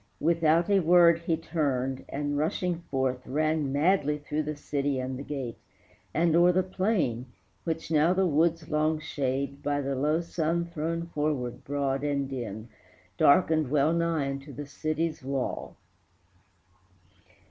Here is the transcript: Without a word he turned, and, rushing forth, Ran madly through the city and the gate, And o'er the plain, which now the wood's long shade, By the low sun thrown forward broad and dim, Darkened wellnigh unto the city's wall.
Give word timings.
Without 0.19 0.67
a 0.67 0.79
word 0.79 1.19
he 1.19 1.37
turned, 1.37 2.03
and, 2.09 2.35
rushing 2.35 2.79
forth, 2.89 3.19
Ran 3.27 3.71
madly 3.71 4.17
through 4.17 4.41
the 4.41 4.55
city 4.55 4.97
and 4.99 5.15
the 5.15 5.21
gate, 5.21 5.59
And 6.11 6.35
o'er 6.35 6.51
the 6.51 6.63
plain, 6.63 7.27
which 7.65 7.91
now 7.91 8.11
the 8.11 8.25
wood's 8.25 8.67
long 8.69 8.99
shade, 8.99 9.61
By 9.61 9.79
the 9.79 9.93
low 9.93 10.19
sun 10.21 10.65
thrown 10.65 11.05
forward 11.05 11.63
broad 11.63 12.03
and 12.03 12.27
dim, 12.27 12.69
Darkened 13.19 13.69
wellnigh 13.69 14.27
unto 14.31 14.51
the 14.51 14.65
city's 14.65 15.23
wall. 15.23 15.75